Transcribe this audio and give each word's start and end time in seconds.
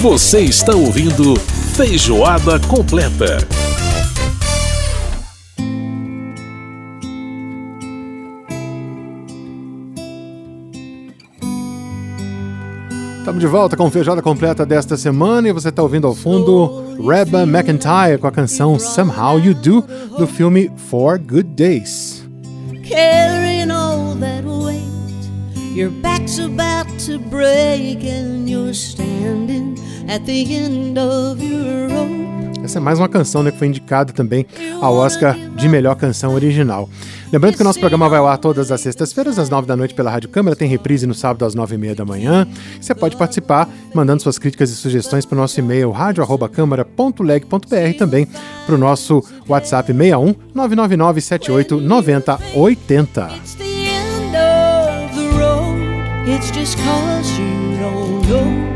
Você 0.00 0.40
está 0.40 0.74
ouvindo 0.74 1.36
Feijoada 1.76 2.58
Completa. 2.58 3.36
Estamos 13.18 13.40
de 13.40 13.46
volta 13.46 13.76
com 13.76 13.90
feijoada 13.90 14.22
completa 14.22 14.64
desta 14.64 14.96
semana 14.96 15.50
e 15.50 15.52
você 15.52 15.68
está 15.68 15.82
ouvindo 15.82 16.06
ao 16.06 16.14
fundo 16.14 16.96
Reba 17.06 17.42
McIntyre 17.42 18.16
com 18.18 18.26
a 18.26 18.32
canção 18.32 18.78
Somehow 18.78 19.38
You 19.38 19.52
Do 19.52 19.82
do 20.16 20.26
filme 20.26 20.72
Four 20.88 21.18
Good 21.18 21.50
Days. 21.50 22.26
Carrying 22.88 23.70
all 23.70 24.16
that 24.16 24.46
weight, 24.46 24.80
your 25.76 25.90
back's 25.90 26.38
about 26.38 26.88
to 27.04 27.18
break 27.18 28.02
and 28.08 28.48
you're 28.48 28.72
standing 28.72 29.78
at 30.10 30.24
the 30.24 30.42
end 30.42 30.98
of 30.98 31.42
your 31.42 31.88
rope. 31.88 32.10
Essa 32.62 32.78
é 32.78 32.80
mais 32.80 32.98
uma 32.98 33.08
canção 33.08 33.42
né, 33.42 33.50
que 33.50 33.58
foi 33.58 33.68
indicada 33.68 34.12
também 34.12 34.46
ao 34.80 34.94
Oscar 34.94 35.36
de 35.56 35.68
melhor 35.68 35.96
canção 35.96 36.34
original. 36.34 36.88
Lembrando 37.32 37.56
que 37.56 37.62
o 37.62 37.64
nosso 37.64 37.78
programa 37.78 38.08
vai 38.08 38.18
ao 38.18 38.26
ar 38.26 38.36
todas 38.36 38.72
as 38.72 38.80
sextas-feiras, 38.80 39.38
às 39.38 39.48
nove 39.48 39.66
da 39.66 39.76
noite, 39.76 39.94
pela 39.94 40.10
Rádio 40.10 40.28
Câmara, 40.28 40.56
tem 40.56 40.68
reprise 40.68 41.06
no 41.06 41.14
sábado 41.14 41.44
às 41.44 41.54
nove 41.54 41.76
e 41.76 41.78
meia 41.78 41.94
da 41.94 42.04
manhã. 42.04 42.46
Você 42.80 42.94
pode 42.94 43.16
participar 43.16 43.68
mandando 43.94 44.22
suas 44.22 44.38
críticas 44.38 44.70
e 44.70 44.76
sugestões 44.76 45.24
para 45.24 45.36
o 45.36 45.40
nosso 45.40 45.58
e-mail 45.58 45.90
rádio.câmara.leg.br 45.90 47.98
também 47.98 48.26
para 48.66 48.74
o 48.74 48.78
nosso 48.78 49.24
WhatsApp 49.48 49.92
61 49.92 50.34
999 50.54 51.20
78 51.20 51.80
90 51.80 52.40
80. 52.54 53.30
It's 56.26 56.50
just 56.52 56.78
cause 56.78 57.38
you 57.38 57.78
don't 57.80 58.28
know 58.28 58.69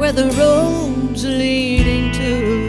where 0.00 0.12
the 0.12 0.30
road's 0.40 1.24
leading 1.24 2.10
to. 2.12 2.60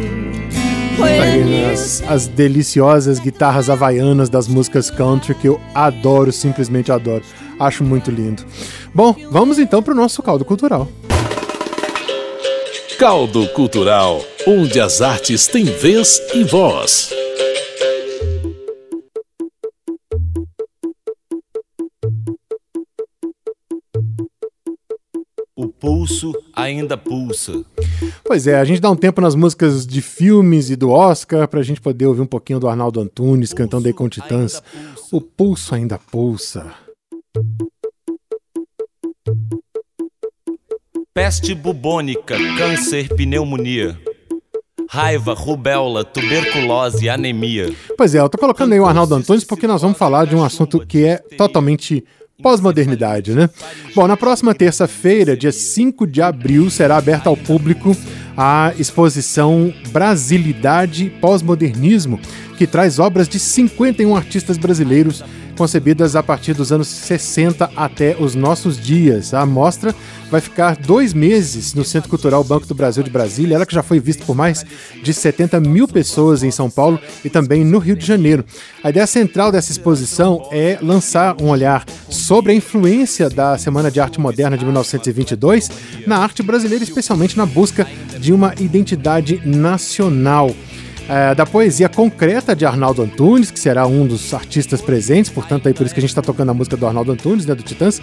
Aí, 1.01 1.71
as, 1.71 2.03
as 2.07 2.27
deliciosas 2.27 3.17
guitarras 3.17 3.69
havaianas 3.69 4.29
das 4.29 4.47
músicas 4.47 4.91
country 4.91 5.33
que 5.33 5.47
eu 5.47 5.59
adoro, 5.73 6.31
simplesmente 6.31 6.91
adoro. 6.91 7.23
Acho 7.57 7.83
muito 7.83 8.11
lindo. 8.11 8.43
Bom, 8.93 9.15
vamos 9.31 9.57
então 9.57 9.81
para 9.81 9.93
o 9.93 9.95
nosso 9.95 10.21
caldo 10.21 10.43
cultural. 10.43 10.87
Caldo 12.99 13.47
Cultural, 13.47 14.23
onde 14.45 14.79
as 14.79 15.01
artes 15.01 15.47
têm 15.47 15.65
vez 15.65 16.21
e 16.35 16.43
voz. 16.43 17.20
Pulso 25.81 26.31
ainda 26.55 26.95
pulsa. 26.95 27.65
Pois 28.23 28.45
é, 28.45 28.59
a 28.59 28.63
gente 28.63 28.79
dá 28.79 28.91
um 28.91 28.95
tempo 28.95 29.19
nas 29.19 29.33
músicas 29.33 29.85
de 29.85 29.99
filmes 29.99 30.69
e 30.69 30.75
do 30.75 30.91
Oscar 30.91 31.47
pra 31.47 31.63
gente 31.63 31.81
poder 31.81 32.05
ouvir 32.05 32.21
um 32.21 32.27
pouquinho 32.27 32.59
do 32.59 32.69
Arnaldo 32.69 33.01
Antunes 33.01 33.51
cantando 33.51 33.87
aí 33.87 33.93
com 33.93 34.07
Titãs. 34.07 34.61
O 35.11 35.19
pulso 35.19 35.73
ainda 35.73 35.97
pulsa. 35.97 36.71
Peste 41.13 41.55
bubônica, 41.55 42.37
câncer, 42.57 43.09
pneumonia. 43.15 43.99
Raiva, 44.87 45.33
rubéola, 45.33 46.03
tuberculose, 46.03 47.09
anemia. 47.09 47.73
Pois 47.97 48.13
é, 48.13 48.19
eu 48.19 48.29
tô 48.29 48.37
colocando 48.37 48.73
aí 48.73 48.79
o 48.79 48.85
Arnaldo 48.85 49.15
Antunes 49.15 49.43
porque 49.43 49.65
nós 49.65 49.81
vamos 49.81 49.97
falar 49.97 50.25
de 50.25 50.35
um 50.35 50.43
assunto 50.43 50.85
que 50.85 51.05
é 51.05 51.17
totalmente 51.37 52.03
pós-modernidade, 52.41 53.33
né? 53.33 53.49
Bom, 53.95 54.07
na 54.07 54.17
próxima 54.17 54.53
terça-feira, 54.53 55.37
dia 55.37 55.51
5 55.51 56.07
de 56.07 56.21
abril, 56.21 56.69
será 56.69 56.97
aberta 56.97 57.29
ao 57.29 57.37
público 57.37 57.95
a 58.35 58.73
exposição 58.77 59.73
Brasilidade 59.89 61.11
Pós-Modernismo, 61.21 62.19
que 62.57 62.65
traz 62.65 62.99
obras 62.99 63.27
de 63.27 63.39
51 63.39 64.15
artistas 64.15 64.57
brasileiros 64.57 65.23
concebidas 65.61 66.15
a 66.15 66.23
partir 66.23 66.55
dos 66.55 66.71
anos 66.71 66.87
60 66.87 67.69
até 67.75 68.15
os 68.19 68.33
nossos 68.33 68.79
dias. 68.79 69.31
A 69.31 69.45
mostra 69.45 69.93
vai 70.31 70.41
ficar 70.41 70.75
dois 70.75 71.13
meses 71.13 71.75
no 71.75 71.85
Centro 71.85 72.09
Cultural 72.09 72.43
Banco 72.43 72.65
do 72.65 72.73
Brasil 72.73 73.03
de 73.03 73.11
Brasília, 73.11 73.53
ela 73.53 73.65
que 73.65 73.75
já 73.75 73.83
foi 73.83 73.99
vista 73.99 74.25
por 74.25 74.35
mais 74.35 74.65
de 75.03 75.13
70 75.13 75.59
mil 75.59 75.87
pessoas 75.87 76.41
em 76.41 76.49
São 76.49 76.67
Paulo 76.67 76.99
e 77.23 77.29
também 77.29 77.63
no 77.63 77.77
Rio 77.77 77.95
de 77.95 78.03
Janeiro. 78.03 78.43
A 78.83 78.89
ideia 78.89 79.05
central 79.05 79.51
dessa 79.51 79.71
exposição 79.71 80.49
é 80.51 80.79
lançar 80.81 81.39
um 81.39 81.49
olhar 81.49 81.85
sobre 82.09 82.53
a 82.53 82.55
influência 82.55 83.29
da 83.29 83.55
Semana 83.55 83.91
de 83.91 83.99
Arte 83.99 84.19
Moderna 84.19 84.57
de 84.57 84.65
1922 84.65 85.69
na 86.07 86.17
arte 86.17 86.41
brasileira, 86.41 86.83
especialmente 86.83 87.37
na 87.37 87.45
busca 87.45 87.87
de 88.19 88.33
uma 88.33 88.55
identidade 88.59 89.39
nacional. 89.45 90.49
É, 91.13 91.35
da 91.35 91.45
poesia 91.45 91.89
concreta 91.89 92.55
de 92.55 92.65
Arnaldo 92.65 93.01
Antunes, 93.01 93.51
que 93.51 93.59
será 93.59 93.85
um 93.85 94.07
dos 94.07 94.33
artistas 94.33 94.81
presentes, 94.81 95.29
portanto, 95.29 95.67
aí 95.67 95.73
por 95.73 95.85
isso 95.85 95.93
que 95.93 95.99
a 95.99 96.01
gente 96.01 96.11
está 96.11 96.21
tocando 96.21 96.51
a 96.51 96.53
música 96.53 96.77
do 96.77 96.87
Arnaldo 96.87 97.11
Antunes, 97.11 97.45
né, 97.45 97.53
do 97.53 97.61
Titãs 97.63 98.01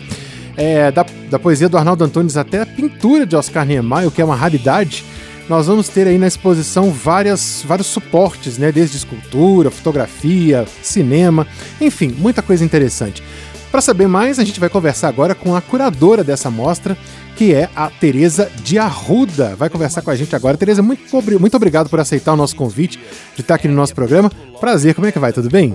é, 0.59 0.91
da, 0.91 1.07
da 1.31 1.39
poesia 1.39 1.69
do 1.69 1.79
Arnaldo 1.79 2.05
Antunes 2.05 2.37
até 2.37 2.61
a 2.61 2.67
pintura 2.67 3.25
de 3.25 3.37
Oscar 3.37 3.65
Niemeyer, 3.65 4.09
o 4.09 4.11
que 4.11 4.21
é 4.21 4.25
uma 4.25 4.35
raridade, 4.35 5.05
nós 5.49 5.69
vamos 5.69 5.89
ter 5.89 6.07
aí 6.07 6.19
na 6.19 6.27
exposição 6.27 6.91
várias, 6.91 7.65
vários 7.67 7.87
suportes, 7.87 8.59
né? 8.59 8.71
Desde 8.71 8.99
escultura, 8.99 9.71
fotografia, 9.71 10.67
cinema, 10.83 11.47
enfim, 11.81 12.15
muita 12.19 12.43
coisa 12.43 12.63
interessante. 12.63 13.23
Para 13.71 13.83
saber 13.83 14.09
mais, 14.09 14.39
a 14.39 14.45
gente 14.45 14.59
vai 14.59 14.71
conversar 14.71 15.09
agora 15.09 15.35
com 15.35 15.55
a 15.55 15.61
curadora 15.61 16.25
dessa 16.25 16.51
mostra, 16.51 16.97
que 17.37 17.53
é 17.53 17.69
a 17.77 17.91
Tereza 17.91 18.51
de 18.65 18.79
Arruda. 18.79 19.55
Vai 19.57 19.69
conversar 19.69 20.01
com 20.01 20.11
a 20.11 20.17
gente 20.17 20.35
agora. 20.35 20.57
Tereza, 20.57 20.83
muito, 20.83 21.03
muito 21.39 21.57
obrigado 21.57 21.91
por 21.91 22.01
aceitar 22.01 22.33
o 22.33 22.37
nosso 22.37 22.57
convite 22.57 22.99
de 23.35 23.43
estar 23.43 23.57
aqui 23.57 23.69
no 23.69 23.75
nosso 23.75 23.95
programa. 23.95 24.31
Prazer, 24.59 24.95
como 24.95 25.07
é 25.07 25.13
que 25.13 25.19
vai? 25.19 25.35
Tudo 25.35 25.51
bem? 25.51 25.75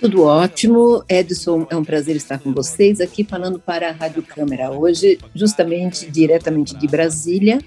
Tudo 0.00 0.24
ótimo. 0.24 1.04
Edson, 1.08 1.64
é 1.70 1.76
um 1.76 1.84
prazer 1.84 2.16
estar 2.16 2.38
com 2.38 2.52
vocês 2.52 3.00
aqui 3.00 3.22
falando 3.22 3.60
para 3.60 3.90
a 3.90 3.92
Rádio 3.92 4.22
Câmara 4.22 4.72
hoje, 4.72 5.16
justamente 5.32 6.10
diretamente 6.10 6.76
de 6.76 6.88
Brasília, 6.88 7.60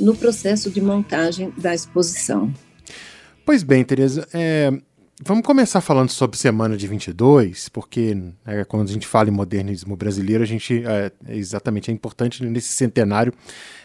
no 0.00 0.16
processo 0.16 0.68
de 0.68 0.80
montagem 0.80 1.52
da 1.56 1.72
exposição. 1.72 2.52
Pois 3.46 3.62
bem, 3.62 3.84
Tereza, 3.84 4.26
é, 4.32 4.72
vamos 5.22 5.44
começar 5.44 5.80
falando 5.80 6.10
sobre 6.10 6.36
Semana 6.36 6.76
de 6.76 6.86
22, 6.86 7.68
porque 7.68 8.16
é, 8.46 8.64
quando 8.64 8.88
a 8.88 8.92
gente 8.92 9.06
fala 9.06 9.28
em 9.28 9.32
modernismo 9.32 9.96
brasileiro, 9.96 10.42
a 10.42 10.46
gente 10.46 10.82
é, 10.84 11.12
exatamente 11.28 11.90
é 11.90 11.94
importante 11.94 12.42
nesse 12.44 12.72
centenário 12.72 13.32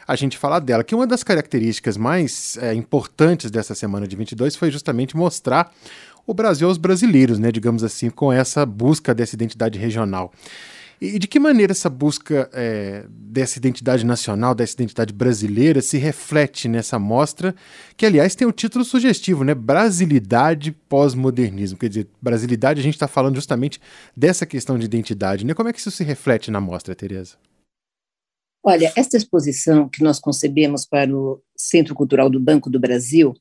a 0.08 0.16
gente 0.16 0.38
falar 0.38 0.60
dela. 0.60 0.84
Que 0.84 0.96
uma 0.96 1.06
das 1.06 1.24
características 1.24 1.98
mais 1.98 2.58
é, 2.58 2.74
importantes 2.74 3.52
dessa 3.52 3.76
Semana 3.76 4.08
de 4.08 4.16
22 4.16 4.56
foi 4.56 4.72
justamente 4.72 5.16
mostrar 5.16 5.72
o 6.26 6.34
Brasil 6.34 6.68
aos 6.68 6.78
brasileiros, 6.78 7.40
né, 7.40 7.52
digamos 7.52 7.84
assim, 7.84 8.10
com 8.10 8.32
essa 8.32 8.66
busca 8.66 9.14
dessa 9.14 9.36
identidade 9.36 9.78
regional. 9.78 10.32
E 11.02 11.18
de 11.18 11.28
que 11.28 11.40
maneira 11.40 11.72
essa 11.72 11.90
busca 11.90 12.50
é, 12.52 13.06
dessa 13.10 13.58
identidade 13.58 14.06
nacional, 14.06 14.54
dessa 14.54 14.74
identidade 14.74 15.14
brasileira, 15.14 15.82
se 15.82 15.98
reflete 15.98 16.68
nessa 16.68 17.00
mostra, 17.00 17.56
que 17.96 18.06
aliás 18.06 18.36
tem 18.36 18.46
o 18.46 18.52
título 18.52 18.84
sugestivo, 18.84 19.46
né? 19.46 19.56
Brasilidade 19.56 20.74
pós-modernismo. 20.90 21.78
Quer 21.78 21.88
dizer, 21.88 22.08
brasilidade 22.22 22.82
a 22.82 22.84
gente 22.84 22.96
está 22.96 23.08
falando 23.08 23.36
justamente 23.36 23.80
dessa 24.16 24.46
questão 24.46 24.78
de 24.78 24.86
identidade, 24.86 25.46
né? 25.46 25.54
Como 25.54 25.70
é 25.70 25.74
que 25.74 25.80
isso 25.80 25.92
se 25.92 26.04
reflete 26.04 26.52
na 26.52 26.60
mostra, 26.60 26.94
Tereza? 26.94 27.38
Olha, 28.62 28.92
esta 28.96 29.16
exposição 29.16 29.88
que 29.88 30.04
nós 30.04 30.20
concebemos 30.20 30.86
para 30.86 31.16
o 31.16 31.42
Centro 31.56 31.96
Cultural 31.96 32.30
do 32.30 32.42
Banco 32.42 32.70
do 32.70 32.80
Brasil, 32.80 33.34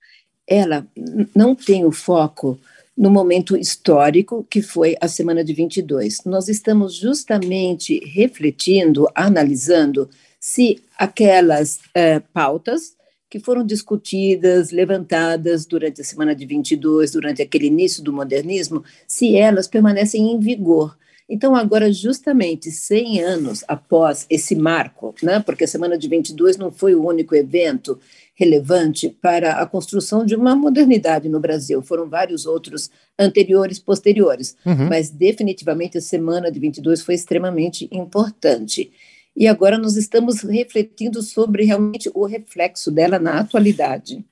ela 0.46 0.86
não 1.34 1.56
tem 1.56 1.84
o 1.84 1.90
foco 1.90 2.58
no 2.98 3.10
momento 3.10 3.56
histórico 3.56 4.44
que 4.50 4.60
foi 4.60 4.96
a 5.00 5.06
semana 5.06 5.44
de 5.44 5.54
22. 5.54 6.24
Nós 6.24 6.48
estamos 6.48 6.96
justamente 6.96 8.00
refletindo, 8.04 9.06
analisando 9.14 10.10
se 10.40 10.82
aquelas 10.98 11.78
eh, 11.94 12.20
pautas 12.32 12.96
que 13.30 13.38
foram 13.38 13.64
discutidas, 13.64 14.72
levantadas 14.72 15.64
durante 15.64 16.00
a 16.00 16.04
semana 16.04 16.34
de 16.34 16.44
22, 16.44 17.12
durante 17.12 17.40
aquele 17.40 17.66
início 17.66 18.02
do 18.02 18.12
modernismo, 18.12 18.82
se 19.06 19.36
elas 19.36 19.68
permanecem 19.68 20.32
em 20.32 20.40
vigor. 20.40 20.96
Então, 21.28 21.54
agora, 21.54 21.92
justamente 21.92 22.70
100 22.70 23.20
anos 23.22 23.64
após 23.68 24.26
esse 24.30 24.56
marco, 24.56 25.14
né, 25.22 25.40
porque 25.40 25.64
a 25.64 25.68
Semana 25.68 25.98
de 25.98 26.08
22 26.08 26.56
não 26.56 26.72
foi 26.72 26.94
o 26.94 27.06
único 27.06 27.34
evento 27.34 28.00
relevante 28.34 29.10
para 29.10 29.60
a 29.60 29.66
construção 29.66 30.24
de 30.24 30.34
uma 30.34 30.56
modernidade 30.56 31.28
no 31.28 31.40
Brasil. 31.40 31.82
Foram 31.82 32.08
vários 32.08 32.46
outros 32.46 32.90
anteriores, 33.18 33.78
posteriores, 33.78 34.56
uhum. 34.64 34.88
mas 34.88 35.10
definitivamente 35.10 35.98
a 35.98 36.00
semana 36.00 36.50
de 36.50 36.58
22 36.60 37.02
foi 37.02 37.14
extremamente 37.14 37.88
importante. 37.90 38.90
E 39.36 39.46
agora 39.46 39.76
nós 39.76 39.96
estamos 39.96 40.40
refletindo 40.42 41.20
sobre 41.22 41.64
realmente 41.64 42.10
o 42.14 42.24
reflexo 42.26 42.90
dela 42.90 43.18
na 43.18 43.40
atualidade. 43.40 44.24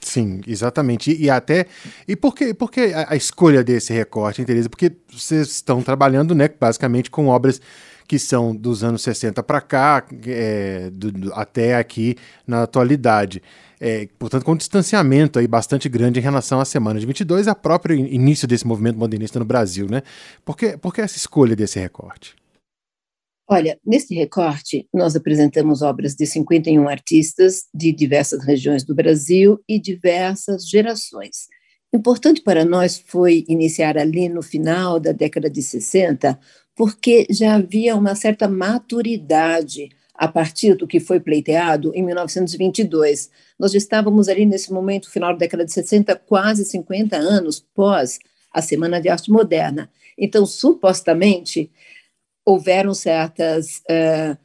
Sim, 0.00 0.40
exatamente. 0.46 1.14
E, 1.14 1.28
até. 1.28 1.66
E 2.06 2.14
por 2.14 2.34
que, 2.34 2.54
por 2.54 2.70
que 2.70 2.92
a, 2.92 3.12
a 3.12 3.16
escolha 3.16 3.64
desse 3.64 3.92
recorte, 3.92 4.44
Tereza? 4.44 4.68
Porque 4.68 4.92
vocês 5.10 5.48
estão 5.48 5.82
trabalhando, 5.82 6.34
né, 6.34 6.48
basicamente, 6.48 7.10
com 7.10 7.26
obras 7.26 7.60
que 8.06 8.18
são 8.18 8.56
dos 8.56 8.82
anos 8.82 9.02
60 9.02 9.42
para 9.42 9.60
cá, 9.60 10.02
é, 10.26 10.88
do, 10.90 11.12
do, 11.12 11.34
até 11.34 11.76
aqui 11.76 12.16
na 12.46 12.62
atualidade. 12.62 13.42
É, 13.78 14.08
portanto, 14.18 14.44
com 14.44 14.52
um 14.52 14.56
distanciamento 14.56 15.38
aí 15.38 15.46
bastante 15.46 15.88
grande 15.88 16.18
em 16.18 16.22
relação 16.22 16.58
à 16.58 16.64
semana 16.64 16.98
de 16.98 17.06
22 17.06 17.46
e 17.46 17.50
ao 17.50 17.54
próprio 17.54 17.94
início 17.94 18.48
desse 18.48 18.66
movimento 18.66 18.98
modernista 18.98 19.38
no 19.38 19.44
Brasil, 19.44 19.86
né? 19.90 20.02
Por 20.44 20.56
que, 20.56 20.76
por 20.78 20.94
que 20.94 21.02
essa 21.02 21.18
escolha 21.18 21.54
desse 21.54 21.78
recorte? 21.78 22.34
Olha, 23.50 23.80
nesse 23.82 24.14
recorte, 24.14 24.86
nós 24.92 25.16
apresentamos 25.16 25.80
obras 25.80 26.14
de 26.14 26.26
51 26.26 26.86
artistas 26.86 27.62
de 27.74 27.90
diversas 27.92 28.44
regiões 28.44 28.84
do 28.84 28.94
Brasil 28.94 29.58
e 29.66 29.80
diversas 29.80 30.68
gerações. 30.68 31.46
Importante 31.90 32.42
para 32.42 32.62
nós 32.62 33.02
foi 33.06 33.46
iniciar 33.48 33.96
ali 33.96 34.28
no 34.28 34.42
final 34.42 35.00
da 35.00 35.12
década 35.12 35.48
de 35.48 35.62
60, 35.62 36.38
porque 36.76 37.26
já 37.30 37.54
havia 37.54 37.96
uma 37.96 38.14
certa 38.14 38.46
maturidade 38.46 39.88
a 40.14 40.28
partir 40.28 40.74
do 40.74 40.86
que 40.86 41.00
foi 41.00 41.18
pleiteado 41.18 41.90
em 41.94 42.02
1922. 42.02 43.30
Nós 43.58 43.72
estávamos 43.72 44.28
ali 44.28 44.44
nesse 44.44 44.70
momento, 44.70 45.10
final 45.10 45.32
da 45.32 45.38
década 45.38 45.64
de 45.64 45.72
60, 45.72 46.14
quase 46.16 46.66
50 46.66 47.16
anos 47.16 47.64
pós 47.74 48.18
a 48.52 48.60
Semana 48.60 49.00
de 49.00 49.08
Arte 49.08 49.30
Moderna. 49.30 49.90
Então, 50.18 50.44
supostamente, 50.44 51.70
houveram 52.48 52.94
certas, 52.94 53.82
uh, 53.90 54.38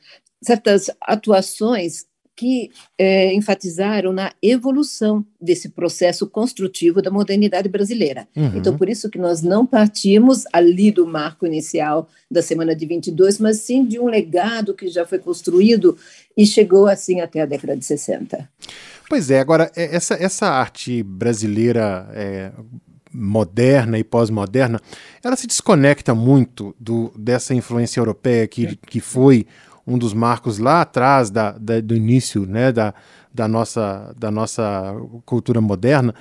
certas 0.43 0.89
atuações 0.99 2.05
que 2.35 2.69
uh, 2.99 3.31
enfatizaram 3.33 4.11
na 4.11 4.33
evolução 4.41 5.25
desse 5.39 5.69
processo 5.69 6.27
construtivo 6.27 7.01
da 7.01 7.09
modernidade 7.09 7.69
brasileira. 7.69 8.27
Uhum. 8.35 8.57
Então, 8.57 8.75
por 8.75 8.89
isso 8.89 9.09
que 9.09 9.17
nós 9.17 9.41
não 9.41 9.65
partimos 9.65 10.43
ali 10.51 10.91
do 10.91 11.07
marco 11.07 11.45
inicial 11.45 12.09
da 12.29 12.41
Semana 12.41 12.75
de 12.75 12.85
22, 12.85 13.39
mas 13.39 13.59
sim 13.59 13.85
de 13.85 13.99
um 13.99 14.07
legado 14.07 14.73
que 14.73 14.89
já 14.89 15.05
foi 15.05 15.19
construído 15.19 15.95
e 16.35 16.45
chegou 16.45 16.87
assim 16.87 17.21
até 17.21 17.39
a 17.39 17.45
década 17.45 17.77
de 17.77 17.85
60. 17.85 18.49
Pois 19.07 19.31
é, 19.31 19.39
agora, 19.39 19.71
é, 19.75 19.95
essa, 19.95 20.15
essa 20.15 20.47
arte 20.47 21.03
brasileira 21.03 22.09
é, 22.13 22.51
moderna 23.13 23.99
e 23.99 24.03
pós-moderna, 24.03 24.79
ela 25.23 25.35
se 25.35 25.47
desconecta 25.47 26.15
muito 26.15 26.75
do, 26.79 27.11
dessa 27.17 27.53
influência 27.53 27.99
europeia 27.99 28.47
que, 28.47 28.75
que 28.75 28.99
foi 28.99 29.45
um 29.85 29.97
dos 29.97 30.13
marcos 30.13 30.57
lá 30.57 30.81
atrás 30.81 31.29
da, 31.29 31.51
da, 31.51 31.79
do 31.81 31.95
início 31.95 32.45
né, 32.45 32.71
da, 32.71 32.93
da, 33.33 33.47
nossa, 33.47 34.13
da 34.17 34.31
nossa 34.31 34.95
cultura 35.25 35.59
moderna, 35.59 36.15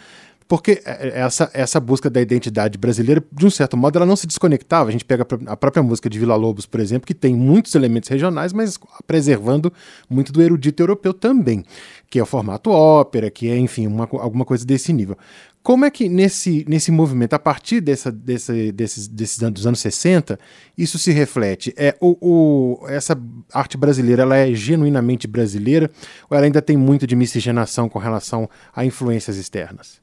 porque 0.53 0.83
essa, 0.85 1.51
essa 1.55 1.81
busca 1.81 2.11
da 2.11 2.21
identidade 2.21 2.77
brasileira, 2.77 3.25
de 3.33 3.47
um 3.47 3.49
certo 3.49 3.75
modo, 3.75 3.97
ela 3.97 4.05
não 4.05 4.17
se 4.17 4.27
desconectava. 4.27 4.91
A 4.91 4.93
gente 4.93 5.03
pega 5.03 5.27
a 5.47 5.57
própria 5.57 5.83
música 5.83 6.11
de 6.11 6.19
Vila 6.19 6.37
Lobos, 6.37 6.67
por 6.67 6.79
exemplo, 6.79 7.07
que 7.07 7.15
tem 7.15 7.35
muitos 7.35 7.75
elementos 7.75 8.11
regionais, 8.11 8.53
mas 8.53 8.79
preservando 9.07 9.73
muito 10.11 10.31
do 10.31 10.43
erudito 10.43 10.83
europeu 10.83 11.15
também, 11.15 11.65
que 12.11 12.19
é 12.19 12.23
o 12.23 12.27
formato 12.27 12.71
ópera, 12.71 13.31
que 13.31 13.49
é, 13.49 13.57
enfim, 13.57 13.87
uma, 13.87 14.07
alguma 14.13 14.45
coisa 14.45 14.67
desse 14.67 14.93
nível. 14.93 15.17
Como 15.63 15.85
é 15.85 15.91
que 15.91 16.09
nesse, 16.09 16.65
nesse 16.69 16.91
movimento, 16.91 17.35
a 17.35 17.39
partir 17.39 17.81
dessa, 17.81 18.11
desse, 18.11 18.73
desses, 18.73 19.07
desses 19.07 19.39
dos 19.39 19.67
anos 19.67 19.79
60, 19.79 20.39
isso 20.77 20.99
se 20.99 21.13
reflete? 21.13 21.73
É, 21.77 21.97
o, 22.01 22.17
o, 22.21 22.89
essa 22.89 23.17
arte 23.53 23.77
brasileira 23.77 24.23
ela 24.23 24.37
é 24.37 24.53
genuinamente 24.53 25.29
brasileira 25.29 25.89
ou 26.29 26.37
ela 26.37 26.47
ainda 26.47 26.61
tem 26.61 26.77
muito 26.77 27.07
de 27.07 27.15
miscigenação 27.15 27.89
com 27.89 28.01
relação 28.01 28.51
a 28.75 28.85
influências 28.85 29.37
externas? 29.37 30.03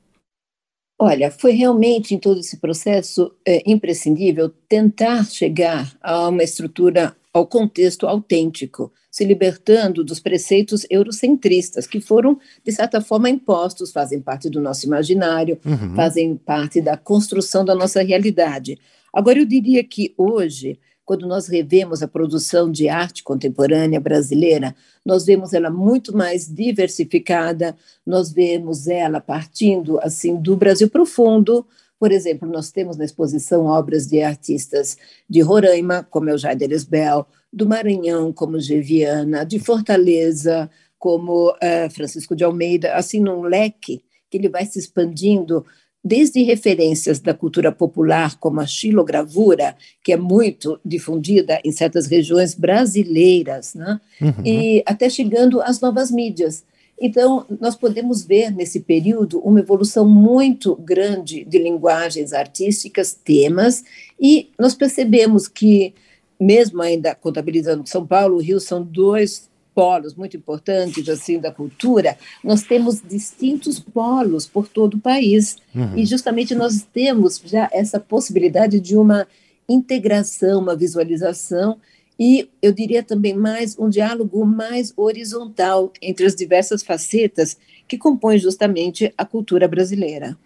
Olha, 1.01 1.31
foi 1.31 1.54
realmente 1.54 2.13
em 2.13 2.19
todo 2.19 2.42
esse 2.42 2.57
processo 2.57 3.34
é, 3.46 3.63
imprescindível 3.66 4.50
tentar 4.68 5.25
chegar 5.25 5.98
a 6.01 6.28
uma 6.28 6.44
estrutura, 6.44 7.16
ao 7.31 7.48
contexto 7.48 8.06
autêntico 8.06 8.92
se 9.12 9.25
libertando 9.25 10.04
dos 10.04 10.19
preceitos 10.19 10.86
eurocentristas, 10.90 11.88
que 11.88 12.00
foram, 12.00 12.40
de 12.63 12.72
certa 12.72 13.01
forma, 13.01 13.30
impostos, 13.30 13.92
fazem 13.92 14.22
parte 14.22 14.50
do 14.50 14.62
nosso 14.62 14.86
imaginário, 14.86 15.57
uhum. 15.66 15.96
fazem 15.96 16.36
parte 16.36 16.80
da 16.80 16.96
construção 16.96 17.66
da 17.66 17.74
nossa 17.74 18.04
realidade. 18.04 18.78
Agora, 19.12 19.40
eu 19.40 19.45
diria 19.45 19.84
que 19.84 20.13
hoje, 20.18 20.80
quando 21.10 21.26
nós 21.26 21.48
revemos 21.48 22.04
a 22.04 22.08
produção 22.08 22.72
de 22.72 22.88
arte 22.88 23.24
contemporânea 23.24 24.00
brasileira, 24.00 24.76
nós 25.04 25.26
vemos 25.26 25.54
ela 25.56 25.72
muito 25.72 26.16
mais 26.16 26.48
diversificada, 26.48 27.76
nós 28.06 28.32
vemos 28.32 28.88
ela 28.88 29.20
partindo 29.20 30.00
assim 30.02 30.36
do 30.36 30.56
Brasil 30.56 30.88
profundo, 30.88 31.66
por 31.98 32.12
exemplo, 32.12 32.48
nós 32.48 32.70
temos 32.70 32.96
na 32.96 33.06
exposição 33.06 33.66
obras 33.66 34.06
de 34.06 34.22
artistas 34.22 34.98
de 35.28 35.42
Roraima, 35.42 36.08
como 36.12 36.30
Eugênia 36.30 36.66
Elisbel, 36.66 37.26
do 37.52 37.68
Maranhão, 37.68 38.32
como 38.32 38.60
Geviana, 38.60 39.44
de 39.44 39.58
Fortaleza, 39.58 40.70
como 41.00 41.50
uh, 41.50 41.90
Francisco 41.90 42.36
de 42.36 42.44
Almeida, 42.44 42.94
assim, 42.94 43.20
num 43.20 43.42
leque 43.42 44.04
que 44.30 44.38
ele 44.38 44.48
vai 44.48 44.64
se 44.64 44.78
expandindo 44.78 45.66
desde 46.04 46.44
referências 46.44 47.19
da 47.19 47.34
cultura 47.34 47.72
popular, 47.72 48.38
como 48.40 48.62
a 48.62 48.66
xilogravura, 48.66 49.75
que 50.04 50.13
é 50.13 50.18
muito 50.18 50.80
difundida 50.84 51.60
em 51.63 51.72
certas 51.72 52.07
regiões 52.07 52.56
brasileiras, 52.56 53.74
né? 53.74 54.00
Uhum. 54.22 54.46
e 54.46 54.84
até 54.86 55.10
chegando 55.10 55.62
às 55.62 55.81
novas 55.81 56.10
mídias. 56.10 56.63
Então, 57.01 57.46
nós 57.62 57.75
podemos 57.75 58.25
ver 58.25 58.51
nesse 58.51 58.81
período 58.81 59.40
uma 59.40 59.60
evolução 59.60 60.07
muito 60.07 60.75
grande 60.75 61.46
de 61.46 61.57
linguagens 61.57 62.34
artísticas, 62.34 63.13
temas, 63.13 63.84
e 64.19 64.50
nós 64.60 64.75
percebemos 64.75 65.48
que 65.48 65.94
mesmo 66.40 66.81
ainda 66.81 67.16
contabilizando 67.16 67.88
São 67.88 68.06
Paulo 68.06 68.42
e 68.42 68.45
Rio 68.45 68.60
são 68.60 68.81
dois 68.81 69.49
polos 69.80 70.14
muito 70.14 70.36
importantes 70.36 71.08
assim 71.08 71.40
da 71.40 71.54
cultura, 71.54 72.18
nós 72.44 72.64
temos 72.64 73.02
distintos 73.02 73.80
polos 73.80 74.46
por 74.46 74.68
todo 74.68 74.96
o 74.96 75.00
país 75.00 75.56
uhum. 75.74 75.98
e 75.98 76.06
justamente 76.06 76.54
nós 76.54 76.86
temos 76.94 77.42
já 77.46 77.70
essa 77.72 77.98
possibilidade 77.98 78.78
de 78.81 78.98
uma 78.98 79.26
integração, 79.70 80.60
uma 80.60 80.76
visualização 80.76 81.78
e 82.20 82.50
eu 82.62 82.74
diria 82.74 83.02
também 83.02 83.34
mais 83.34 83.80
um 83.80 83.90
diálogo 83.90 84.46
mais 84.46 84.92
horizontal 84.98 85.94
entre 86.02 86.26
as 86.26 86.36
diversas 86.36 86.84
facetas 86.84 87.56
que 87.88 87.98
compõem 87.98 88.38
justamente 88.38 89.14
a 89.18 89.24
cultura 89.24 89.66
brasileira. 89.66 90.38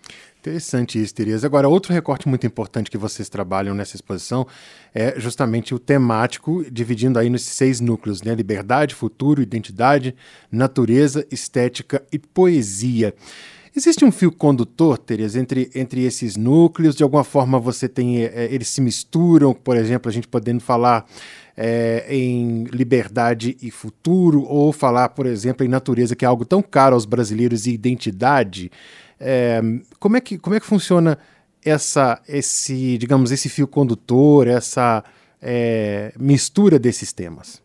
Interessante 0.44 1.02
isso, 1.02 1.16
Tereza. 1.16 1.48
Agora, 1.48 1.70
outro 1.70 1.94
recorte 1.94 2.28
muito 2.28 2.46
importante 2.46 2.92
que 2.92 2.98
vocês 2.98 3.30
trabalham 3.30 3.74
nessa 3.74 3.96
exposição 3.96 4.46
é 4.94 5.18
justamente 5.18 5.74
o 5.74 5.80
temático, 5.80 6.66
dividindo 6.70 7.18
aí 7.18 7.30
nos 7.30 7.44
seis 7.44 7.80
núcleos, 7.80 8.22
né? 8.22 8.36
Liberdade, 8.36 8.94
futuro, 8.94 9.42
identidade, 9.42 10.14
natureza, 10.52 11.26
estética 11.32 12.04
e 12.12 12.20
poesia. 12.20 13.16
Existe 13.74 14.04
um 14.04 14.12
fio 14.12 14.34
condutor, 14.34 14.98
Tereza, 14.98 15.40
entre, 15.40 15.72
entre 15.74 16.04
esses 16.04 16.36
núcleos? 16.36 16.94
De 16.94 17.04
alguma 17.04 17.24
forma 17.24 17.58
você 17.58 17.88
tem. 17.88 18.26
É, 18.26 18.50
eles 18.52 18.68
se 18.68 18.82
misturam, 18.82 19.54
por 19.54 19.78
exemplo, 19.78 20.10
a 20.10 20.14
gente 20.14 20.28
podendo 20.28 20.60
falar 20.60 21.06
é, 21.56 22.06
em 22.10 22.66
liberdade 22.66 23.56
e 23.62 23.72
futuro, 23.72 24.44
ou 24.44 24.74
falar, 24.74 25.08
por 25.10 25.26
exemplo, 25.26 25.66
em 25.66 25.70
natureza, 25.70 26.18
que 26.18 26.26
é 26.26 26.28
algo 26.28 26.44
tão 26.44 26.62
caro 26.62 26.96
aos 26.96 27.06
brasileiros, 27.06 27.66
e 27.66 27.72
identidade. 27.72 28.70
É, 29.26 29.62
como, 30.00 30.18
é 30.18 30.22
que, 30.22 30.38
como 30.38 30.56
é 30.56 30.60
que 30.60 30.66
funciona 30.66 31.18
essa, 31.64 32.22
esse, 32.28 32.98
digamos, 32.98 33.32
esse 33.32 33.48
fio 33.48 33.68
condutor, 33.68 34.48
essa 34.48 35.04
é, 35.42 36.14
mistura 36.20 36.78
desses 36.78 37.14
temas? 37.14 37.62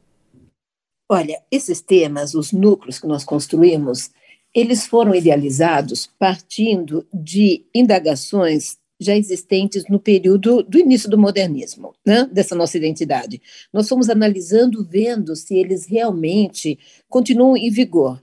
Olha, 1.10 1.40
esses 1.50 1.80
temas, 1.80 2.34
os 2.34 2.52
núcleos 2.52 2.98
que 2.98 3.06
nós 3.06 3.24
construímos, 3.24 4.10
eles 4.54 4.86
foram 4.86 5.14
idealizados 5.14 6.08
partindo 6.18 7.06
de 7.12 7.64
indagações 7.74 8.76
já 9.00 9.16
existentes 9.16 9.84
no 9.88 9.98
período 9.98 10.62
do 10.62 10.78
início 10.78 11.08
do 11.08 11.16
modernismo, 11.16 11.94
né, 12.04 12.28
dessa 12.32 12.54
nossa 12.54 12.76
identidade. 12.76 13.40
Nós 13.72 13.88
fomos 13.88 14.10
analisando, 14.10 14.84
vendo 14.84 15.36
se 15.36 15.56
eles 15.56 15.86
realmente 15.86 16.78
continuam 17.08 17.56
em 17.56 17.70
vigor. 17.70 18.20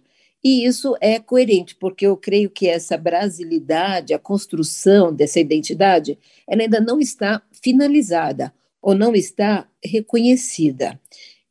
E 0.48 0.64
isso 0.64 0.96
é 1.02 1.18
coerente, 1.18 1.74
porque 1.74 2.06
eu 2.06 2.16
creio 2.16 2.52
que 2.52 2.68
essa 2.68 2.96
brasilidade, 2.96 4.14
a 4.14 4.20
construção 4.20 5.12
dessa 5.12 5.40
identidade, 5.40 6.20
ela 6.48 6.62
ainda 6.62 6.80
não 6.80 7.00
está 7.00 7.42
finalizada 7.52 8.54
ou 8.80 8.94
não 8.94 9.16
está 9.16 9.68
reconhecida. 9.84 11.02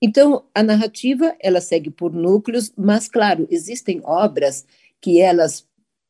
Então, 0.01 0.45
a 0.55 0.63
narrativa, 0.63 1.35
ela 1.41 1.61
segue 1.61 1.91
por 1.91 2.13
núcleos, 2.13 2.73
mas, 2.77 3.09
claro, 3.09 3.49
existem 3.51 4.01
obras 4.05 4.65
que 5.01 5.21
elas 5.21 5.67